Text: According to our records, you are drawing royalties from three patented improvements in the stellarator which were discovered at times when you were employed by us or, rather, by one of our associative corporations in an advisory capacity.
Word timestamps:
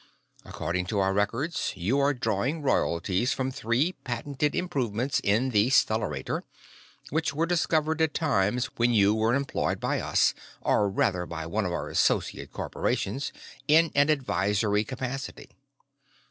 According 0.43 0.87
to 0.87 0.97
our 0.99 1.13
records, 1.13 1.73
you 1.75 1.99
are 1.99 2.11
drawing 2.11 2.63
royalties 2.63 3.33
from 3.33 3.51
three 3.51 3.91
patented 4.03 4.55
improvements 4.55 5.21
in 5.23 5.51
the 5.51 5.69
stellarator 5.69 6.41
which 7.11 7.35
were 7.35 7.45
discovered 7.45 8.01
at 8.01 8.15
times 8.15 8.65
when 8.77 8.95
you 8.95 9.13
were 9.13 9.35
employed 9.35 9.79
by 9.79 9.99
us 10.01 10.33
or, 10.61 10.89
rather, 10.89 11.27
by 11.27 11.45
one 11.45 11.65
of 11.67 11.71
our 11.71 11.87
associative 11.87 12.51
corporations 12.51 13.31
in 13.67 13.91
an 13.93 14.09
advisory 14.09 14.83
capacity. 14.83 15.51